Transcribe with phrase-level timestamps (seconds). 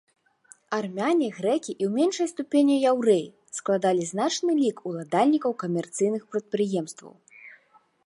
[0.77, 3.27] Армяне, грэкі і ў меншай ступені яўрэі
[3.59, 7.13] складалі значны лік уладальнікаў камерцыйных прадпрыемстваў.